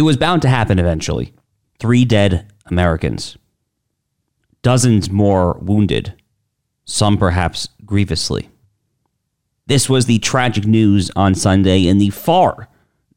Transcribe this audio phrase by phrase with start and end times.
[0.00, 1.34] It was bound to happen eventually.
[1.78, 3.36] Three dead Americans,
[4.62, 6.14] dozens more wounded,
[6.86, 8.48] some perhaps grievously.
[9.66, 12.68] This was the tragic news on Sunday in the far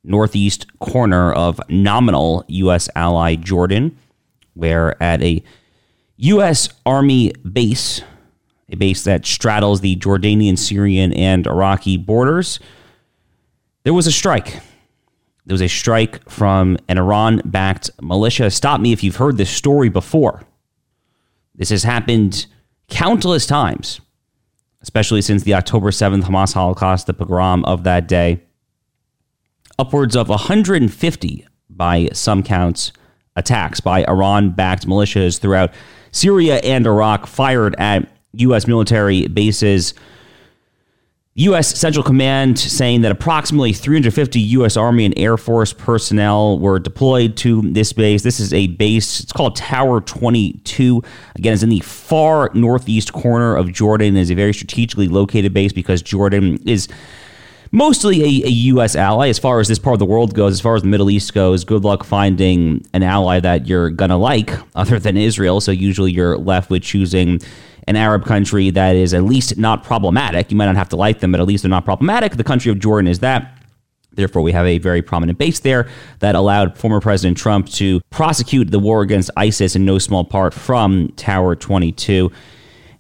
[0.04, 2.90] northeast corner of nominal U.S.
[2.98, 3.98] ally Jordan,
[4.54, 5.42] where at a
[6.18, 6.68] U.S.
[6.86, 8.02] Army base,
[8.68, 12.60] a base that straddles the Jordanian, Syrian, and Iraqi borders,
[13.84, 14.60] there was a strike.
[15.46, 18.50] There was a strike from an Iran backed militia.
[18.50, 20.44] Stop me if you've heard this story before.
[21.56, 22.46] This has happened
[22.90, 24.00] countless times,
[24.82, 28.42] especially since the October 7th Hamas Holocaust, the pogrom of that day.
[29.78, 32.92] Upwards of 150, by some counts,
[33.36, 35.74] attacks by Iran backed militias throughout
[36.12, 38.68] Syria and Iraq fired at U.S.
[38.68, 39.94] military bases
[41.36, 41.80] U.S.
[41.80, 44.78] Central Command saying that approximately 350 U.S.
[44.78, 48.22] Army and Air Force personnel were deployed to this base.
[48.22, 51.02] This is a base, it's called Tower 22.
[51.36, 54.16] Again, it's in the far northeast corner of Jordan.
[54.16, 56.88] Is a very strategically located base because Jordan is
[57.72, 58.96] mostly a, a, U.S.
[58.96, 61.10] ally as far as this part of the world goes, as far as the Middle
[61.10, 61.64] East goes.
[61.66, 65.60] Good luck finding an ally that you're going to like other than Israel.
[65.62, 67.42] So usually you're left with choosing
[67.88, 70.52] an Arab country that is at least not problematic.
[70.52, 72.38] You might not have to like them, but at least they're not problematic.
[72.38, 73.58] The country of Jordan is that.
[74.16, 78.70] Therefore, we have a very prominent base there that allowed former President Trump to prosecute
[78.70, 82.32] the war against ISIS in no small part from Tower 22.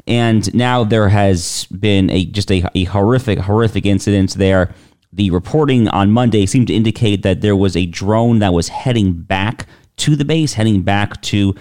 [0.07, 4.73] And now there has been a just a, a horrific, horrific incident there.
[5.13, 9.13] The reporting on Monday seemed to indicate that there was a drone that was heading
[9.13, 11.55] back to the base, heading back to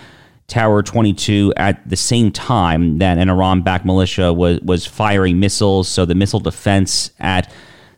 [0.53, 5.89] Tower 22 at the same time that an Iran-backed militia was was firing missiles.
[5.89, 7.50] So the missile defense at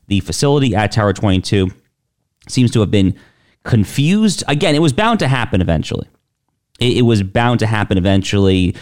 [0.06, 1.70] the facility at Tower 22
[2.48, 3.19] seems to have been
[3.64, 4.44] confused.
[4.47, 6.06] Again, it was bound to happen eventually.
[6.78, 8.77] It, it was bound to happen eventually.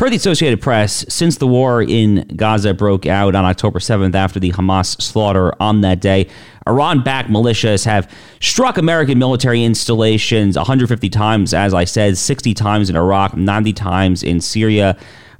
[0.00, 4.40] Per the Associated Press, since the war in Gaza broke out on October 7th after
[4.40, 6.26] the Hamas slaughter on that day,
[6.66, 8.10] Iran backed militias have
[8.40, 14.22] struck American military installations 150 times, as I said, 60 times in Iraq, 90 times
[14.22, 14.96] in Syria.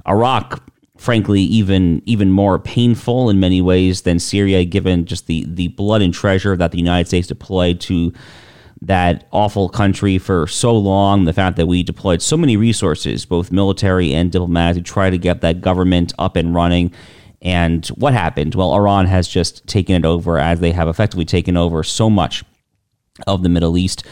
[0.07, 0.61] Iraq,
[0.95, 6.03] frankly, even even more painful in many ways than Syria, given just the, the blood
[6.03, 8.13] and treasure that the United States deployed to
[8.81, 13.51] that awful country for so long, the fact that we deployed so many resources, both
[13.51, 16.91] military and diplomatic, to try to get that government up and running.
[17.41, 18.55] And what happened?
[18.55, 22.43] Well, Iran has just taken it over as they have effectively taken over so much
[23.27, 24.03] of the Middle East.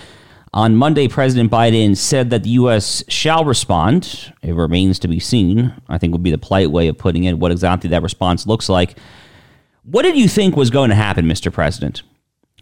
[0.51, 3.03] On Monday, President Biden said that the U.S.
[3.07, 4.33] shall respond.
[4.41, 7.37] It remains to be seen, I think would be the polite way of putting it,
[7.37, 8.97] what exactly that response looks like.
[9.83, 11.53] What did you think was going to happen, Mr.
[11.53, 12.01] President?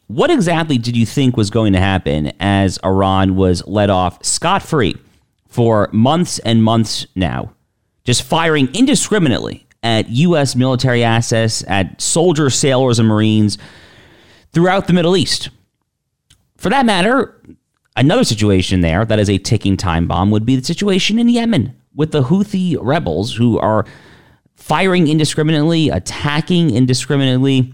[0.07, 4.63] What exactly did you think was going to happen as Iran was let off scot
[4.63, 4.95] free
[5.50, 7.53] for months and months now,
[8.06, 10.56] just firing indiscriminately at U.S.
[10.56, 13.57] military assets, at soldiers, sailors, and Marines
[14.53, 15.50] throughout the Middle East?
[16.56, 17.41] For that matter,
[17.97, 21.75] another situation there that is a ticking time bomb would be the situation in Yemen
[21.94, 23.85] with the Houthi rebels who are
[24.56, 27.74] firing indiscriminately, attacking indiscriminately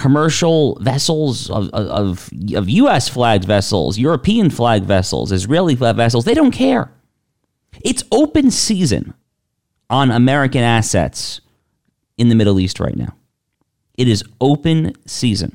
[0.00, 3.08] commercial vessels of, of, of U.S.
[3.08, 6.90] flagged vessels, European flagged vessels, Israeli flagged vessels, they don't care.
[7.84, 9.12] It's open season
[9.90, 11.42] on American assets
[12.16, 13.14] in the Middle East right now.
[13.98, 15.54] It is open season.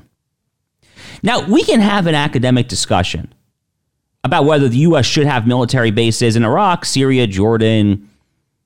[1.22, 3.34] Now, we can have an academic discussion
[4.22, 5.06] about whether the U.S.
[5.06, 8.08] should have military bases in Iraq, Syria, Jordan,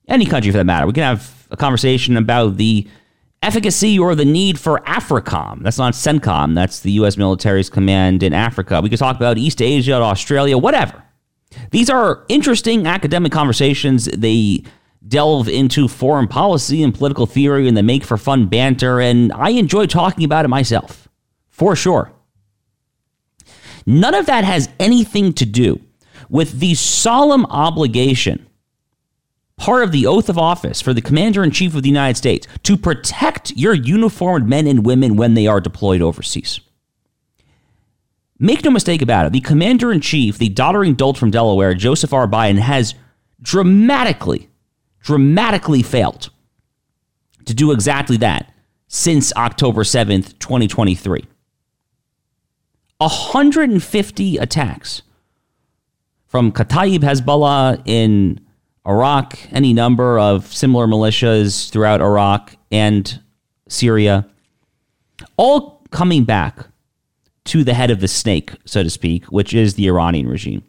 [0.09, 0.87] any country for that matter.
[0.87, 2.87] We can have a conversation about the
[3.43, 5.63] efficacy or the need for AFRICOM.
[5.63, 6.55] That's not CENTCOM.
[6.55, 7.17] That's the U.S.
[7.17, 8.81] military's command in Africa.
[8.81, 11.03] We could talk about East Asia, Australia, whatever.
[11.71, 14.05] These are interesting academic conversations.
[14.07, 14.65] They
[15.07, 19.01] delve into foreign policy and political theory and they make for fun banter.
[19.01, 21.09] And I enjoy talking about it myself,
[21.49, 22.13] for sure.
[23.87, 25.81] None of that has anything to do
[26.29, 28.47] with the solemn obligation
[29.61, 32.47] part of the oath of office for the commander in chief of the United States
[32.63, 36.61] to protect your uniformed men and women when they are deployed overseas.
[38.39, 42.15] Make no mistake about it, the commander in chief, the doddering dolt from Delaware, Joseph
[42.15, 42.27] R.
[42.27, 42.95] Biden, has
[43.43, 44.49] dramatically,
[45.03, 46.31] dramatically failed
[47.45, 48.51] to do exactly that
[48.89, 51.27] since October 7th, 2023.
[52.97, 55.03] 150 attacks
[56.27, 58.41] from Kataib Hezbollah in
[58.87, 63.21] Iraq, any number of similar militias throughout Iraq and
[63.69, 64.27] Syria,
[65.37, 66.67] all coming back
[67.45, 70.63] to the head of the snake, so to speak, which is the Iranian regime.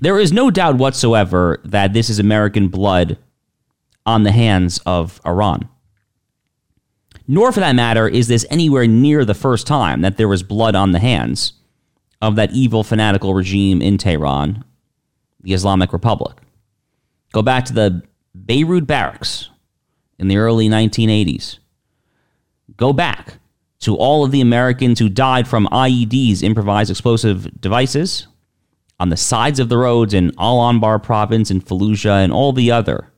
[0.00, 3.18] There is no doubt whatsoever that this is American blood
[4.06, 5.68] on the hands of Iran.
[7.26, 10.74] Nor, for that matter, is this anywhere near the first time that there was blood
[10.74, 11.54] on the hands
[12.22, 14.64] of that evil, fanatical regime in Tehran,
[15.42, 16.36] the Islamic Republic.
[17.32, 18.02] Go back to the
[18.46, 19.50] Beirut barracks
[20.18, 21.58] in the early 1980s.
[22.76, 23.34] Go back
[23.80, 28.26] to all of the Americans who died from IEDs, improvised explosive devices,
[29.00, 32.70] on the sides of the roads in Al Anbar province and Fallujah and all the
[32.70, 33.12] other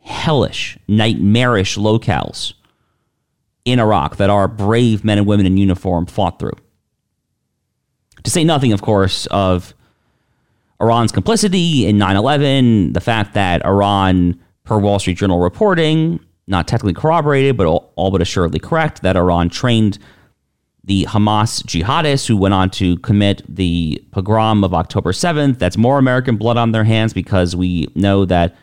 [0.00, 2.54] hellish, nightmarish locales
[3.64, 6.56] in Iraq that our brave men and women in uniform fought through.
[8.22, 9.74] To say nothing, of course, of
[10.80, 16.68] Iran's complicity in 9 11, the fact that Iran, per Wall Street Journal reporting, not
[16.68, 19.98] technically corroborated, but all, but assuredly correct, that Iran trained
[20.84, 25.58] the Hamas jihadists who went on to commit the pogrom of October 7th.
[25.58, 28.56] That's more American blood on their hands because we know that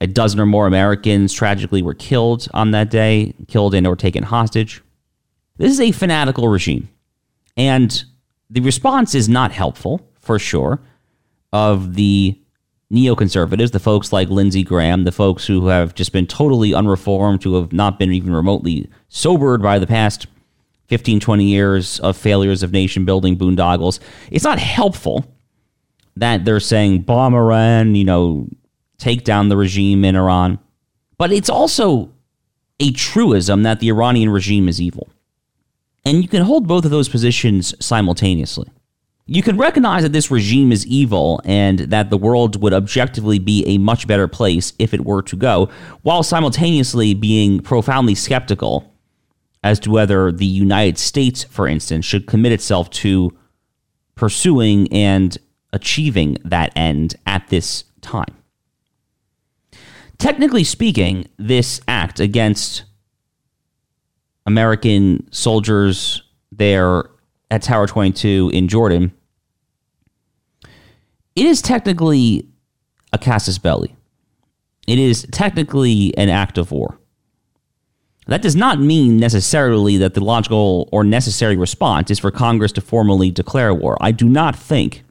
[0.00, 4.24] a dozen or more Americans tragically were killed on that day, killed and or taken
[4.24, 4.82] hostage.
[5.56, 6.88] This is a fanatical regime.
[7.56, 8.04] And
[8.50, 10.80] the response is not helpful, for sure,
[11.52, 12.38] of the
[12.92, 17.54] neoconservatives, the folks like Lindsey Graham, the folks who have just been totally unreformed, who
[17.56, 20.26] have not been even remotely sobered by the past
[20.86, 24.00] 15, 20 years of failures of nation building boondoggles.
[24.30, 25.26] It's not helpful
[26.16, 28.48] that they're saying bomb Iran, you know,
[28.96, 30.58] take down the regime in Iran.
[31.18, 32.12] But it's also
[32.80, 35.08] a truism that the Iranian regime is evil.
[36.04, 38.68] And you can hold both of those positions simultaneously.
[39.30, 43.62] You can recognize that this regime is evil and that the world would objectively be
[43.66, 45.68] a much better place if it were to go,
[46.00, 48.90] while simultaneously being profoundly skeptical
[49.62, 53.36] as to whether the United States, for instance, should commit itself to
[54.14, 55.36] pursuing and
[55.74, 58.34] achieving that end at this time.
[60.16, 62.84] Technically speaking, this act against
[64.46, 67.10] American soldiers there
[67.50, 69.12] at Tower 22 in Jordan,
[71.38, 72.48] it is technically
[73.12, 73.94] a casus belli.
[74.88, 76.98] It is technically an act of war.
[78.26, 82.80] That does not mean necessarily that the logical or necessary response is for Congress to
[82.80, 83.96] formally declare war.
[84.00, 85.04] I do not think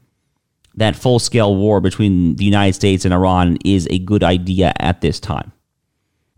[0.75, 4.99] that full scale war between the United States and Iran is a good idea at
[4.99, 5.53] this time.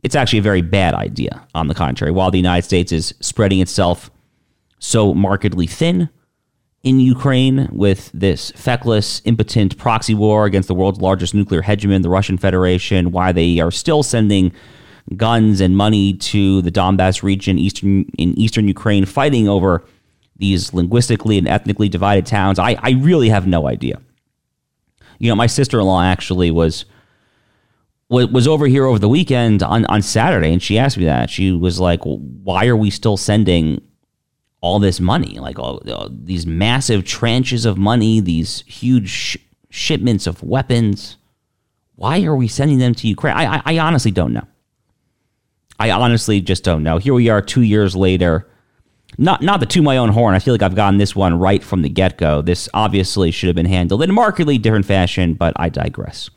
[0.03, 2.11] It's actually a very bad idea, on the contrary.
[2.11, 4.11] While the United States is spreading itself
[4.77, 6.09] so markedly thin
[6.83, 12.09] in Ukraine with this feckless, impotent proxy war against the world's largest nuclear hegemon, the
[12.09, 14.53] Russian Federation, why they are still sending
[15.17, 19.83] guns and money to the Donbass region eastern in eastern Ukraine, fighting over
[20.37, 22.59] these linguistically and ethnically divided towns.
[22.59, 24.01] I, I really have no idea.
[25.17, 26.85] You know, my sister in law actually was
[28.09, 31.29] was over here over the weekend on, on Saturday, and she asked me that.
[31.29, 33.81] She was like, well, "Why are we still sending
[34.61, 35.39] all this money?
[35.39, 39.37] Like all, all these massive tranches of money, these huge sh-
[39.69, 41.17] shipments of weapons?
[41.95, 43.35] Why are we sending them to Ukraine?
[43.35, 44.47] I, I, I honestly don't know.
[45.79, 46.97] I honestly just don't know.
[46.97, 48.47] Here we are, two years later.
[49.17, 50.35] Not not to to my own horn.
[50.35, 52.41] I feel like I've gotten this one right from the get go.
[52.41, 56.29] This obviously should have been handled in a markedly different fashion, but I digress.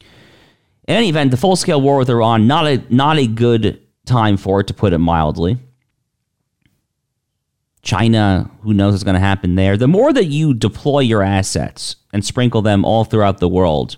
[0.00, 4.36] In any event, the full scale war with Iran, not a not a good time
[4.36, 5.58] for it, to put it mildly.
[7.82, 9.76] China, who knows what's going to happen there.
[9.76, 13.96] The more that you deploy your assets and sprinkle them all throughout the world,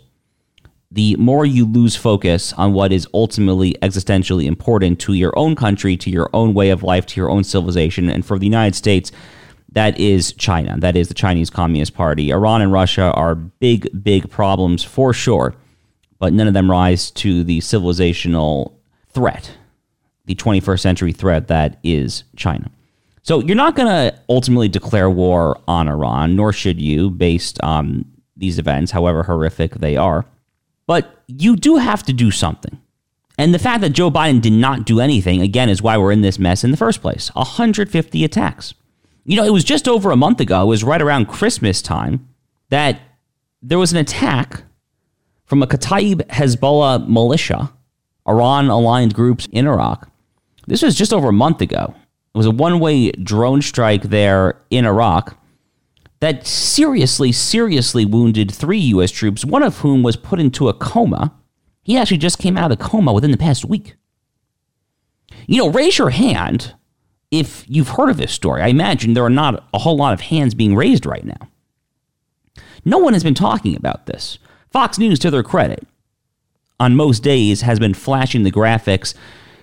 [0.90, 5.96] the more you lose focus on what is ultimately existentially important to your own country,
[5.96, 8.10] to your own way of life, to your own civilization.
[8.10, 9.12] And for the United States,
[9.72, 10.76] that is China.
[10.78, 12.30] That is the Chinese Communist Party.
[12.30, 15.54] Iran and Russia are big, big problems for sure
[16.20, 18.74] but none of them rise to the civilizational
[19.08, 19.56] threat,
[20.26, 22.70] the 21st century threat that is China.
[23.22, 28.04] So you're not going to ultimately declare war on Iran, nor should you, based on
[28.36, 30.24] these events, however horrific they are.
[30.86, 32.80] But you do have to do something.
[33.38, 36.20] And the fact that Joe Biden did not do anything, again, is why we're in
[36.20, 38.74] this mess in the first place 150 attacks.
[39.24, 42.28] You know, it was just over a month ago, it was right around Christmas time,
[42.70, 43.00] that
[43.62, 44.62] there was an attack
[45.44, 47.72] from a Kataib Hezbollah militia,
[48.26, 50.08] Iran aligned groups in Iraq.
[50.66, 51.94] This was just over a month ago.
[52.34, 55.36] It was a one way drone strike there in Iraq
[56.20, 59.10] that seriously, seriously wounded three U.S.
[59.10, 61.34] troops, one of whom was put into a coma.
[61.82, 63.96] He actually just came out of the coma within the past week.
[65.46, 66.74] You know, raise your hand
[67.30, 68.60] if you've heard of this story.
[68.62, 71.48] I imagine there are not a whole lot of hands being raised right now.
[72.84, 74.38] No one has been talking about this.
[74.70, 75.86] Fox News, to their credit,
[76.78, 79.14] on most days has been flashing the graphics.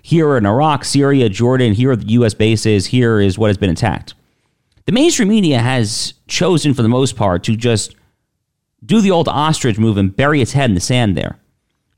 [0.07, 2.33] Here in Iraq, Syria, Jordan, here are the U.S.
[2.33, 4.13] bases, here is what has been attacked.
[4.85, 7.93] The mainstream media has chosen, for the most part, to just
[8.85, 11.39] do the old ostrich move and bury its head in the sand there,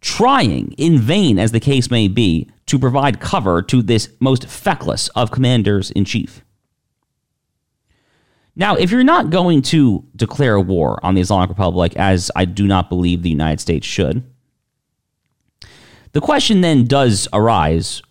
[0.01, 5.10] trying, in vain as the case may be, to provide cover to this most feckless
[5.10, 6.44] of commanders in chief.
[8.56, 12.66] Now, if you're not going to declare war on the Islamic Republic, as I do
[12.66, 14.24] not believe the United States should,
[16.12, 18.01] the question then does arise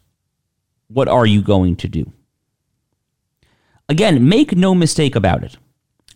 [0.89, 2.13] what are you going to do?
[3.89, 5.57] Again, make no mistake about it.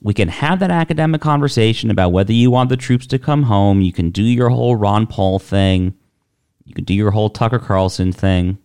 [0.00, 3.80] We can have that academic conversation about whether you want the troops to come home.
[3.80, 5.94] You can do your whole Ron Paul thing.
[6.64, 8.58] You can do your whole Tucker Carlson thing.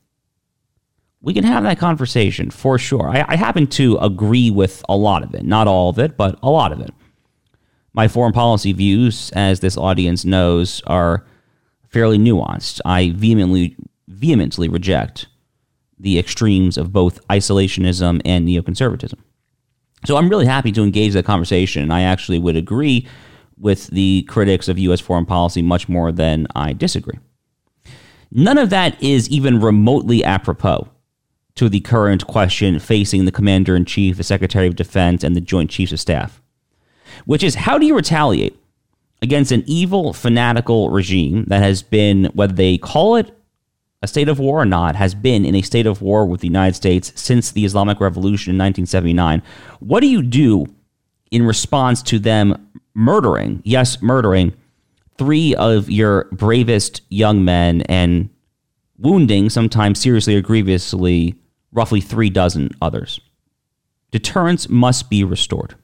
[1.21, 3.09] We can have that conversation for sure.
[3.09, 5.43] I, I happen to agree with a lot of it.
[5.43, 6.93] Not all of it, but a lot of it.
[7.93, 11.25] My foreign policy views, as this audience knows, are
[11.89, 12.81] fairly nuanced.
[12.85, 13.75] I vehemently
[14.07, 15.27] vehemently reject
[15.99, 19.19] the extremes of both isolationism and neoconservatism.
[20.05, 23.07] So I'm really happy to engage that conversation, and I actually would agree
[23.57, 25.01] with the critics of U.S.
[25.01, 27.19] foreign policy much more than I disagree.
[28.31, 30.87] None of that is even remotely apropos
[31.55, 35.41] to the current question facing the Commander in Chief, the Secretary of Defense, and the
[35.41, 36.41] Joint Chiefs of Staff,
[37.25, 38.55] which is how do you retaliate
[39.21, 43.33] against an evil, fanatical regime that has been, whether they call it
[44.01, 46.47] a state of war or not, has been in a state of war with the
[46.47, 49.41] United States since the Islamic Revolution in 1979.
[49.79, 50.67] What do you do
[51.31, 54.53] in response to them murdering, yes, murdering,
[55.17, 58.29] three of your bravest young men and
[58.99, 61.35] wounding, sometimes seriously or grievously,
[61.71, 63.19] roughly three dozen others?
[64.11, 65.75] Deterrence must be restored.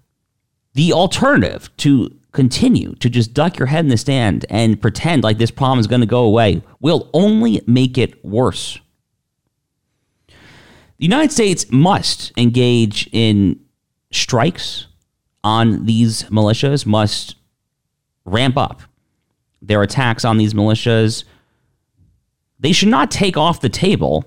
[0.76, 5.38] The alternative to continue to just duck your head in the stand and pretend like
[5.38, 8.80] this problem is going to go away will only make it worse.
[10.28, 13.60] The United States must engage in
[14.12, 14.88] strikes
[15.44, 17.36] on these militias, must
[18.26, 18.82] ramp up
[19.62, 21.24] their attacks on these militias.
[22.60, 24.26] They should not take off the table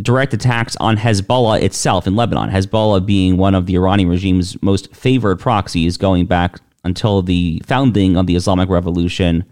[0.00, 2.50] direct attacks on Hezbollah itself in Lebanon.
[2.50, 8.16] Hezbollah being one of the Iranian regime's most favored proxies going back until the founding
[8.16, 9.44] of the Islamic Revolution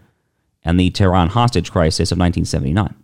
[0.63, 2.95] and the Tehran hostage crisis of 1979.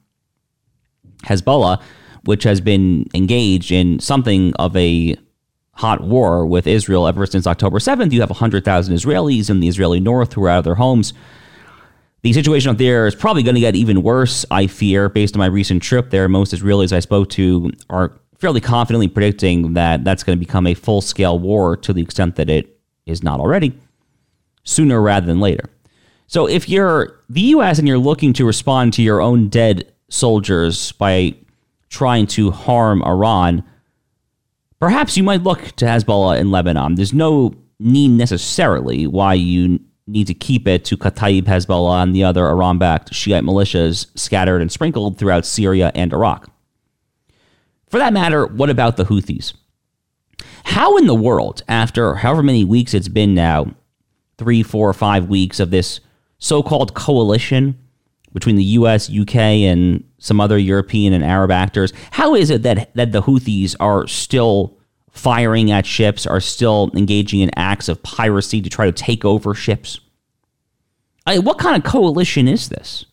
[1.24, 1.81] Hezbollah,
[2.24, 5.15] which has been engaged in something of a
[5.74, 10.00] hot war with Israel ever since October 7th, you have 100,000 Israelis in the Israeli
[10.00, 11.13] north who are out of their homes.
[12.21, 15.39] The situation up there is probably going to get even worse, I fear, based on
[15.39, 16.27] my recent trip there.
[16.27, 20.74] Most Israelis I spoke to are fairly confidently predicting that that's going to become a
[20.74, 23.74] full scale war to the extent that it is not already
[24.63, 25.69] sooner rather than later.
[26.27, 30.91] So if you're the US and you're looking to respond to your own dead soldiers
[30.93, 31.35] by
[31.89, 33.63] trying to harm Iran,
[34.79, 36.95] perhaps you might look to Hezbollah in Lebanon.
[36.95, 42.23] There's no need necessarily why you need to keep it to Kataib Hezbollah and the
[42.23, 46.49] other Iran backed Shiite militias scattered and sprinkled throughout Syria and Iraq.
[47.87, 49.53] For that matter, what about the Houthis?
[50.65, 53.73] How in the world, after however many weeks it's been now,
[54.39, 56.00] three, four, or five weeks of this
[56.39, 57.77] so called coalition
[58.34, 61.93] between the US, UK, and some other European and Arab actors.
[62.12, 64.77] How is it that, that the Houthis are still
[65.12, 69.53] firing at ships, are still engaging in acts of piracy to try to take over
[69.53, 70.00] ships?
[71.25, 73.05] I, what kind of coalition is this?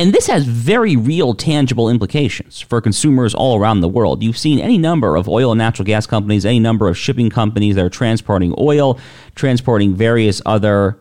[0.00, 4.22] And this has very real, tangible implications for consumers all around the world.
[4.22, 7.74] You've seen any number of oil and natural gas companies, any number of shipping companies
[7.74, 8.98] that are transporting oil,
[9.34, 10.98] transporting various other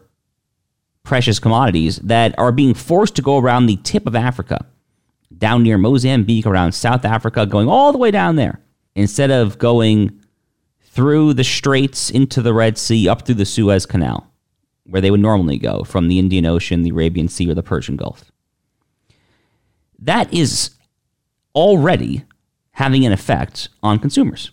[1.03, 4.65] precious commodities that are being forced to go around the tip of Africa,
[5.37, 8.59] down near Mozambique, around South Africa, going all the way down there,
[8.95, 10.19] instead of going
[10.81, 14.29] through the straits into the Red Sea, up through the Suez Canal,
[14.83, 17.95] where they would normally go from the Indian Ocean, the Arabian Sea, or the Persian
[17.95, 18.29] Gulf
[20.01, 20.71] that is
[21.55, 22.25] already
[22.71, 24.51] having an effect on consumers.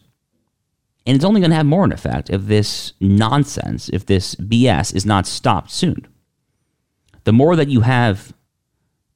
[1.07, 4.95] And it's only going to have more an effect if this nonsense, if this BS
[4.95, 6.07] is not stopped soon.
[7.25, 8.33] The more that you have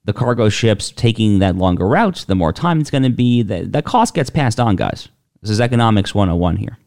[0.05, 3.43] the cargo ships taking that longer route, the more time it's going to be.
[3.43, 5.09] That, that cost gets passed on, guys.
[5.43, 6.79] This is economics 101 here.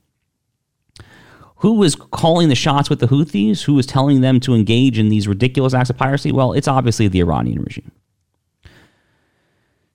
[1.58, 3.64] Who is calling the shots with the Houthis?
[3.64, 6.32] Who is telling them to engage in these ridiculous acts of piracy?
[6.32, 7.92] Well, it's obviously the Iranian regime.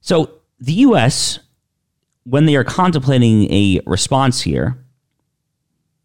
[0.08, 1.38] So the U.S.
[2.24, 4.82] when they are contemplating a response here,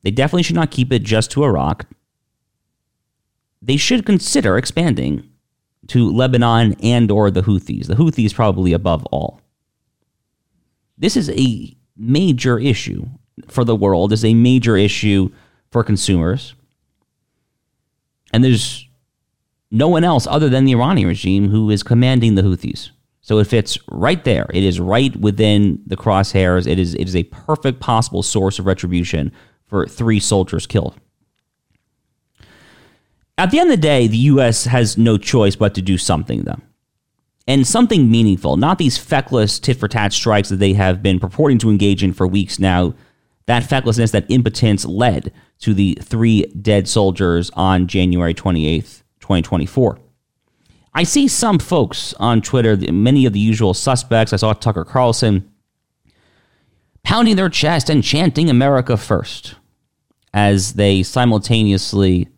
[0.02, 1.86] they definitely should not keep it just to Iraq.
[3.62, 5.30] They should consider expanding
[5.88, 7.88] to Lebanon and or the Houthis.
[7.88, 9.40] The Houthis probably above all.
[10.98, 13.06] This is a major issue
[13.48, 15.30] for the world, is a major issue
[15.72, 16.56] for consumers.
[18.34, 18.86] And there's
[19.72, 22.90] no one else other than the Iranian regime who is commanding the Houthis.
[23.24, 24.48] So it fits right there.
[24.54, 26.68] It is right within the crosshairs.
[26.68, 29.32] It is it is a perfect possible source of retribution
[29.66, 31.00] for three soldiers killed.
[33.38, 34.66] At the end of the day, the U.S.
[34.66, 36.60] has no choice but to do something, though.
[37.48, 41.58] And something meaningful, not these feckless tit for tat strikes that they have been purporting
[41.60, 42.94] to engage in for weeks now.
[43.48, 50.00] That fecklessness, that impotence led to the three dead soldiers on January 28th, 2024.
[50.96, 54.32] I see some folks on Twitter, many of the usual suspects.
[54.32, 55.50] I saw Tucker Carlson
[57.04, 59.56] pounding their chest and chanting America first
[60.34, 62.30] as they simultaneously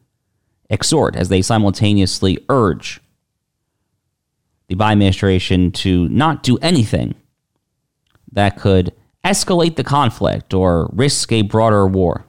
[0.70, 3.02] exhort, as they simultaneously urge
[4.68, 7.14] the Biden administration to not do anything
[8.32, 8.94] that could
[9.24, 12.26] escalate the conflict or risk a broader war.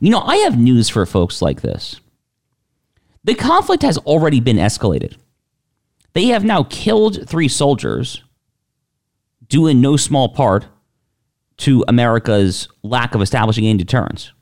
[0.00, 2.00] You know, I have news for folks like this.
[3.28, 5.18] The conflict has already been escalated.
[6.14, 8.24] They have now killed three soldiers,
[9.46, 10.64] due in no small part
[11.58, 14.32] to America's lack of establishing any deterrence.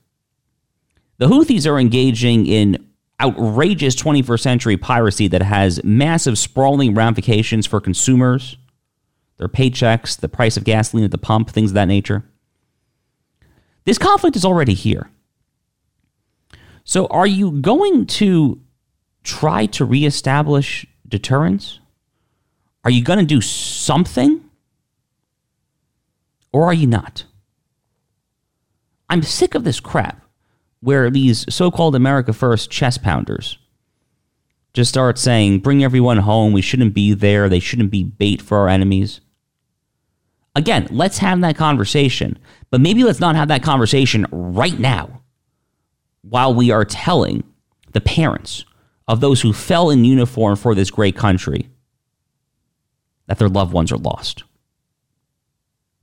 [1.18, 2.86] The Houthis are engaging in
[3.20, 8.56] outrageous 21st century piracy that has massive sprawling ramifications for consumers,
[9.38, 12.22] their paychecks, the price of gasoline at the pump, things of that nature.
[13.82, 15.10] This conflict is already here.
[16.84, 18.60] So, are you going to
[19.26, 21.80] try to reestablish deterrence?
[22.84, 24.42] Are you going to do something?
[26.52, 27.24] Or are you not?
[29.10, 30.22] I'm sick of this crap
[30.80, 33.58] where these so called America First chest pounders
[34.72, 36.52] just start saying, bring everyone home.
[36.52, 37.48] We shouldn't be there.
[37.48, 39.22] They shouldn't be bait for our enemies.
[40.54, 42.38] Again, let's have that conversation,
[42.70, 45.22] but maybe let's not have that conversation right now
[46.22, 47.42] while we are telling
[47.92, 48.66] the parents
[49.08, 51.68] of those who fell in uniform for this great country
[53.26, 54.44] that their loved ones are lost.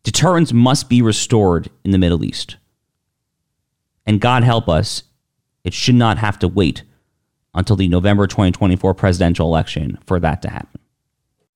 [0.03, 2.57] Deterrence must be restored in the Middle East.
[4.05, 5.03] And God help us,
[5.63, 6.83] it should not have to wait
[7.53, 10.81] until the November 2024 presidential election for that to happen.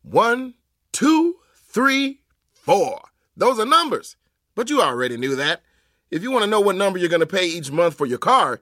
[0.03, 0.53] One,
[0.93, 2.21] two, three,
[2.53, 3.01] four.
[3.35, 4.15] Those are numbers.
[4.55, 5.61] But you already knew that.
[6.09, 8.17] If you want to know what number you're going to pay each month for your
[8.17, 8.61] car,